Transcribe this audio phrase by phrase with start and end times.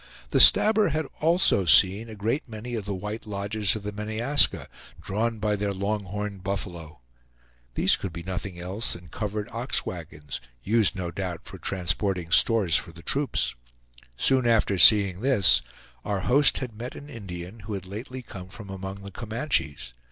[0.31, 4.67] The Stabber had also seen a great many of the white lodges of the Meneaska,
[4.99, 7.01] drawn by their long horned buffalo.
[7.75, 12.75] These could be nothing else than covered ox wagons used no doubt in transporting stores
[12.75, 13.53] for the troops.
[14.17, 15.61] Soon after seeing this,
[16.03, 19.93] our host had met an Indian who had lately come from among the Comanches.